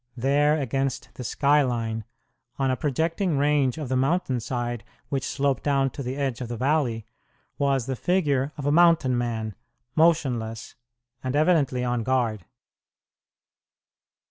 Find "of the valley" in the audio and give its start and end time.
6.41-7.05